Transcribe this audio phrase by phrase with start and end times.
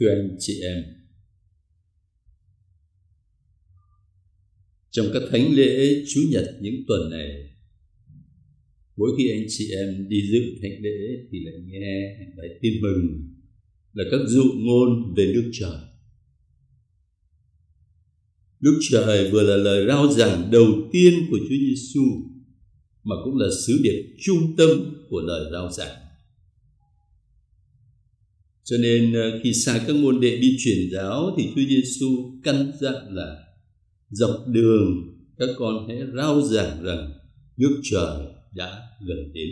[0.00, 0.84] Thưa anh chị em
[4.90, 7.50] Trong các thánh lễ Chúa Nhật những tuần này,
[8.96, 13.34] Mỗi khi anh chị em đi dự thánh lễ Thì lại nghe bài tin mừng
[13.92, 15.80] Là các dụ ngôn về nước trời
[18.60, 22.02] Đức trời vừa là lời rao giảng đầu tiên của Chúa Giêsu
[23.04, 24.68] mà cũng là sứ điệp trung tâm
[25.08, 26.07] của lời rao giảng.
[28.70, 32.72] Cho nên ờ, khi xa các môn đệ đi truyền giáo thì Chúa Giêsu căn
[32.80, 33.36] dặn là
[34.10, 37.12] dọc đường các con hãy rao giảng rằng
[37.56, 39.48] nước trời đã gần đến.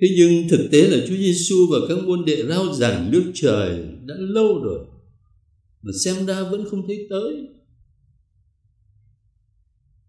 [0.00, 3.86] Thế nhưng thực tế là Chúa Giêsu và các môn đệ rao giảng nước trời
[4.04, 4.86] đã lâu rồi
[5.82, 7.32] mà xem ra vẫn không thấy tới.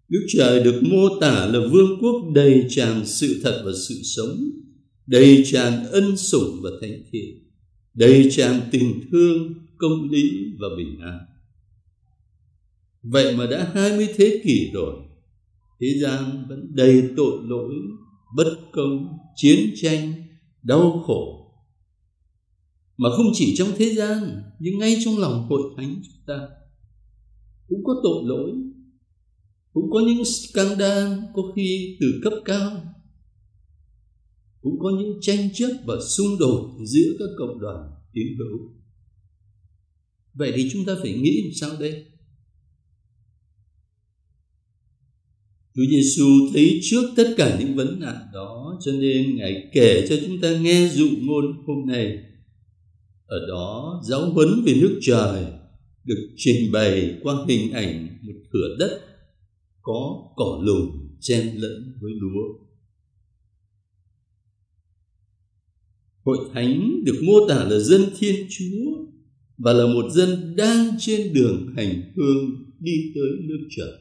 [0.09, 4.37] Đức trời được mô tả là vương quốc đầy tràn sự thật và sự sống,
[5.09, 7.39] đầy tràn ân sủng và thánh thiện,
[7.93, 10.29] đầy tràn tình thương, công lý
[10.59, 11.19] và bình an.
[13.03, 14.93] Vậy mà đã hai mươi thế kỷ rồi,
[15.81, 17.73] thế gian vẫn đầy tội lỗi,
[18.35, 20.13] bất công, chiến tranh,
[20.63, 21.51] đau khổ.
[22.97, 26.47] Mà không chỉ trong thế gian, nhưng ngay trong lòng hội thánh chúng ta
[27.67, 28.51] cũng có tội lỗi
[29.73, 32.71] cũng có những scandal có khi từ cấp cao
[34.69, 38.71] cũng có những tranh chấp và xung đột giữa các cộng đoàn tín hữu
[40.33, 42.05] vậy thì chúng ta phải nghĩ làm sao đây
[45.75, 50.15] Chúa Giêsu thấy trước tất cả những vấn nạn đó, cho nên Ngài kể cho
[50.27, 52.17] chúng ta nghe dụ ngôn hôm nay.
[53.25, 55.45] Ở đó, giáo huấn về nước trời
[56.03, 59.01] được trình bày qua hình ảnh một thửa đất
[59.81, 62.68] có cỏ lùn chen lẫn với lúa.
[66.29, 69.05] Hội thánh được mô tả là dân Thiên Chúa
[69.57, 73.91] và là một dân đang trên đường hành hương đi tới nước trời.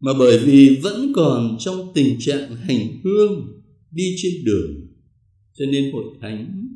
[0.00, 4.86] Mà bởi vì vẫn còn trong tình trạng hành hương đi trên đường,
[5.54, 6.68] cho nên hội thánh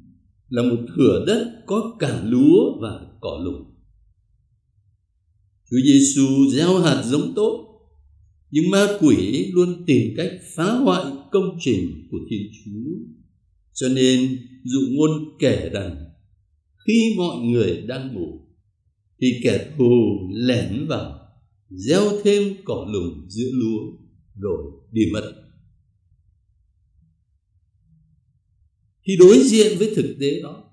[0.49, 3.65] là một thửa đất có cả lúa và cỏ lùn.
[5.71, 7.67] Chúa Giêsu gieo hạt giống tốt
[8.51, 12.91] nhưng ma quỷ luôn tìm cách phá hoại công trình của Thiên Chúa.
[13.73, 15.97] Cho nên dụ ngôn kể rằng
[16.87, 18.41] khi mọi người đang ngủ
[19.21, 21.19] thì kẻ thù lẻn vào
[21.71, 23.81] gieo thêm cỏ lùng giữa lúa
[24.41, 25.33] rồi đi mất.
[29.07, 30.65] Khi đối diện với thực tế đó,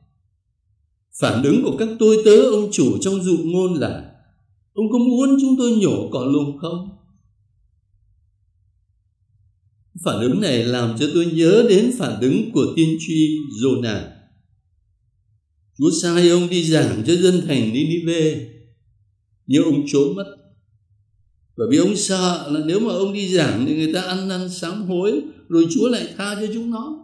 [1.19, 4.17] phản ứng của các tôi tớ ông chủ trong dụ ngôn là
[4.77, 6.89] Ông có muốn chúng tôi nhổ cỏ lùng không?
[10.03, 14.01] Phản ứng này làm cho tôi nhớ đến phản ứng của tiên tri Jonah.
[15.77, 18.49] Chúa sai ông đi giảng cho dân thành Ninive,
[19.47, 20.35] nhưng ông trốn mất.
[21.57, 24.49] Bởi vì ông sợ là nếu mà ông đi giảng thì người ta ăn năn
[24.49, 27.03] sám hối, rồi Chúa lại tha cho chúng nó.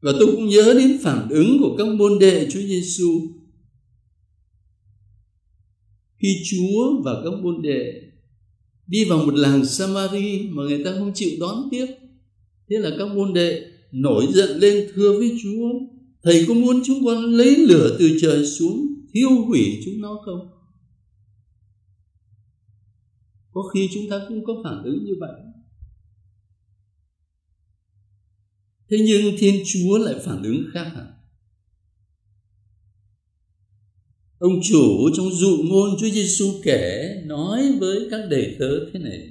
[0.00, 3.20] Và tôi cũng nhớ đến phản ứng của các môn đệ Chúa Giêsu
[6.18, 8.02] khi Chúa và các môn đệ
[8.86, 11.86] đi vào một làng Samari mà người ta không chịu đón tiếp.
[12.70, 15.68] Thế là các môn đệ nổi giận lên thưa với Chúa.
[16.22, 20.50] Thầy có muốn chúng con lấy lửa từ trời xuống thiêu hủy chúng nó không?
[23.52, 25.40] Có khi chúng ta cũng có phản ứng như vậy.
[28.90, 31.15] Thế nhưng thiên chúa lại phản ứng khác hẳn.
[34.38, 39.28] Ông chủ trong dụ ngôn Chúa Giêsu kể, nói với các đệ tớ thế này.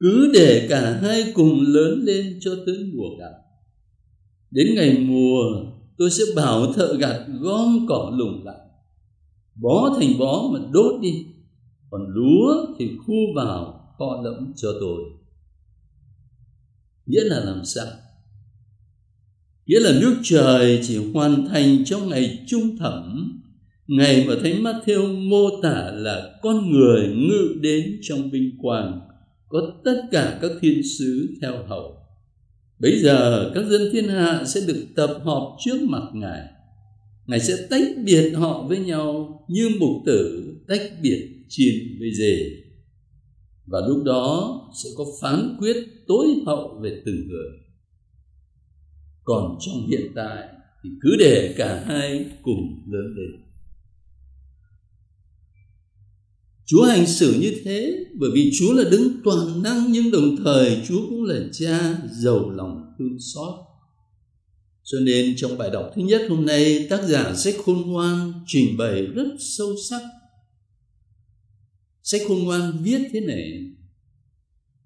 [0.00, 3.32] Cứ để cả hai cùng lớn lên cho tới mùa gặt.
[4.50, 5.64] Đến ngày mùa,
[5.98, 8.60] tôi sẽ bảo thợ gặt gom cỏ lùng lại.
[9.54, 11.26] Bó thành bó mà đốt đi,
[11.90, 15.02] còn lúa thì khu vào, kho lẫm cho tôi.
[17.06, 17.86] Nghĩa là làm sao?
[19.66, 23.30] Nghĩa là nước trời chỉ hoàn thành trong ngày trung thẩm
[23.86, 29.00] Ngày mà Thánh Matthew mô tả là con người ngự đến trong vinh quang,
[29.48, 31.96] có tất cả các thiên sứ theo hậu.
[32.78, 36.40] Bây giờ các dân thiên hạ sẽ được tập họp trước mặt Ngài.
[37.26, 42.36] Ngài sẽ tách biệt họ với nhau như mục tử tách biệt chiên với dề.
[43.66, 45.76] Và lúc đó sẽ có phán quyết
[46.06, 47.50] tối hậu về từng người.
[49.24, 50.48] Còn trong hiện tại
[50.84, 53.44] thì cứ để cả hai cùng lớn lên.
[56.66, 60.80] Chúa hành xử như thế bởi vì Chúa là đứng toàn năng, nhưng đồng thời
[60.88, 63.54] Chúa cũng là cha giàu lòng thương xót.
[64.82, 68.76] Cho nên trong bài đọc thứ nhất hôm nay, tác giả sách khôn ngoan trình
[68.76, 70.00] bày rất sâu sắc.
[72.02, 73.50] Sách khôn ngoan viết thế này,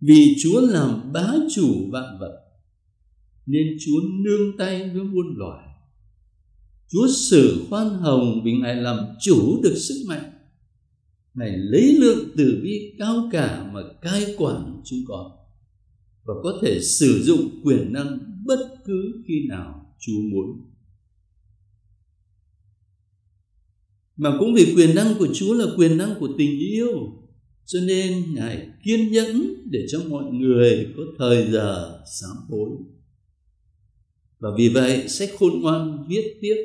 [0.01, 2.39] Vì Chúa làm bá chủ vạn vật,
[3.47, 5.69] Nên Chúa nương tay với muôn loài
[6.91, 10.38] Chúa xử khoan hồng vì Ngài làm chủ được sức mạnh
[11.35, 15.31] Ngài lấy lượng từ bi cao cả mà cai quản chúng con,
[16.25, 20.65] Và có thể sử dụng quyền năng bất cứ khi nào Chúa muốn.
[24.17, 27.13] Mà cũng vì quyền năng của Chúa là quyền năng của tình yêu,
[27.65, 32.71] Cho nên Ngài kiên nhẫn để cho mọi người có thời giờ sám hối.
[34.39, 36.57] Và vì vậy sách khôn ngoan viết tiếp,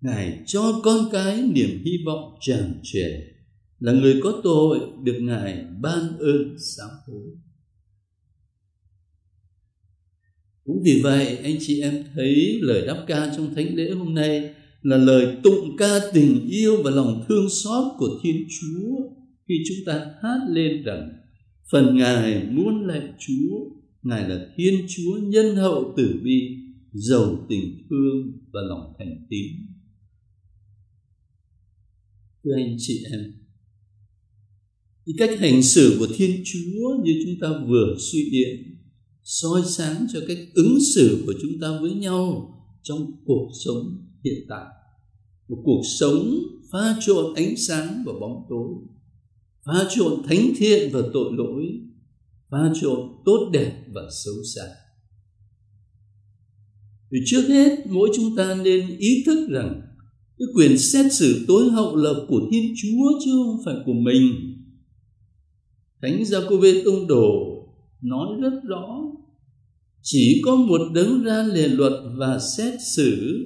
[0.00, 3.35] Ngài cho con cái niềm hy vọng tràn trề
[3.78, 7.26] là người có tội được Ngài ban ơn sám hối.
[10.64, 14.54] Cũng vì vậy anh chị em thấy lời đáp ca trong thánh lễ hôm nay
[14.82, 19.16] là lời tụng ca tình yêu và lòng thương xót của Thiên Chúa
[19.48, 21.08] khi chúng ta hát lên rằng
[21.70, 23.70] phần Ngài muốn lạy Chúa,
[24.02, 26.58] Ngài là Thiên Chúa nhân hậu tử bi,
[26.92, 29.46] giàu tình thương và lòng thành tín.
[32.44, 33.45] Thưa anh chị em,
[35.06, 38.76] cái cách hành xử của Thiên Chúa như chúng ta vừa suy điện
[39.24, 44.46] soi sáng cho cách ứng xử của chúng ta với nhau trong cuộc sống hiện
[44.48, 44.66] tại.
[45.48, 46.38] Một cuộc sống
[46.72, 48.68] pha trộn ánh sáng và bóng tối,
[49.64, 51.64] pha trộn thánh thiện và tội lỗi,
[52.50, 54.62] pha trộn tốt đẹp và xấu xa.
[57.10, 59.80] Thì trước hết, mỗi chúng ta nên ý thức rằng
[60.38, 64.32] cái quyền xét xử tối hậu là của thiên chúa chứ không phải của mình
[66.02, 67.56] thánh gia cô bê tông đồ,
[68.02, 69.02] nói rất rõ.
[70.02, 73.38] Chỉ có một đấng ra lề luật và xét xử,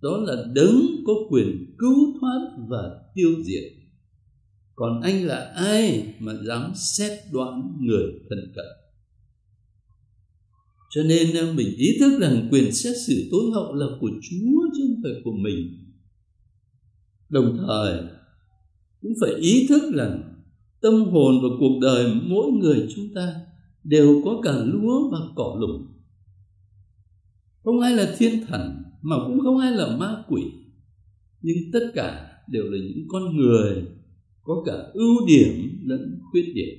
[0.00, 3.72] đó là đấng có quyền cứu thoát và tiêu diệt.
[4.74, 8.64] Còn anh là ai mà dám xét đoán người thân cận?
[10.90, 14.60] Cho nên à, mình ý thức rằng quyền xét xử tối hậu là của chúa
[14.76, 15.86] chứ không phải của mình.
[17.28, 18.00] Đồng thời,
[19.00, 20.29] cũng phải ý thức rằng
[20.82, 23.34] tâm hồn và cuộc đời mỗi người chúng ta
[23.84, 25.90] đều có cả lúa và cỏ lủng
[27.64, 30.42] không ai là thiên thần, mà cũng không ai là ma quỷ.
[31.42, 33.82] Nhưng tất cả đều là những con người
[34.42, 36.78] có cả ưu điểm lẫn khuyết điểm,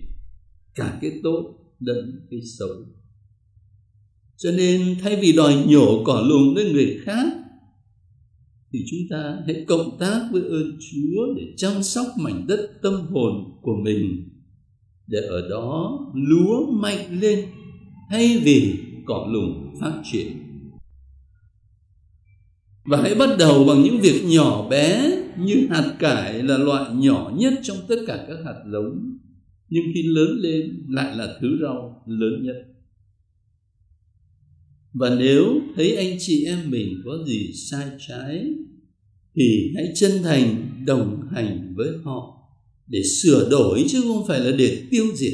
[0.76, 2.70] cả cái tốt lẫn cái xấu.
[4.38, 7.28] Cho nên thay vì đòi nhổ cỏ lùng với người khác
[8.74, 12.94] thì chúng ta hãy cộng tác với ơn Chúa để chăm sóc mảnh đất tâm
[12.94, 14.30] hồn của mình,
[15.08, 17.46] để ở đó lúa mạnh lên
[18.10, 18.74] thay vì
[19.06, 20.28] cỏ lùng phát triển.
[22.86, 27.34] Và hãy bắt đầu bằng những việc nhỏ bé như hạt cải là loại nhỏ
[27.38, 29.18] nhất trong tất cả các hạt giống,
[29.70, 32.56] nhưng khi lớn lên lại là thứ rau lớn nhất.
[34.94, 38.54] Và nếu thấy anh chị em mình có gì sai trái
[39.36, 42.38] thì hãy chân thành đồng hành với họ
[42.88, 45.34] để sửa đổi chứ không phải là để tiêu diệt.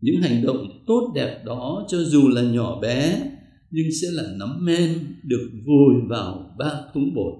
[0.00, 3.30] Những hành động tốt đẹp đó cho dù là nhỏ bé
[3.70, 7.34] nhưng sẽ là nắm men được vùi vào ba thúng bột,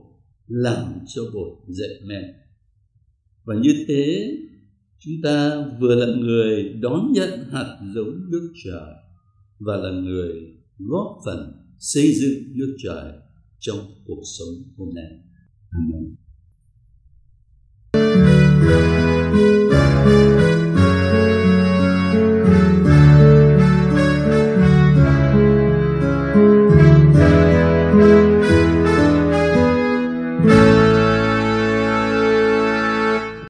[0.48, 2.22] làm cho bột dậy men
[3.44, 4.36] và như thế,
[4.98, 8.94] chúng ta vừa là người đón nhận hạt giống nước trời
[9.58, 10.32] và là người
[10.78, 13.12] góp phần xây dựng nước trời
[13.66, 15.11] trong cuộc sống hôm nay.
[15.71, 16.23] Amen.